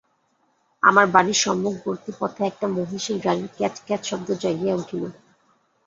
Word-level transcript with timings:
আমার 0.83 1.05
বাড়ির 1.07 1.39
সম্মুখবর্তী 1.43 2.11
পথে 2.19 2.41
একটা 2.45 2.65
মহিষের 2.77 3.17
গাড়ির 3.25 3.49
ক্যাঁচ 3.57 3.75
ক্যাঁচ 3.87 4.01
শব্দ 4.09 4.27
জাগিয়া 4.43 4.73
উঠিল। 4.75 5.03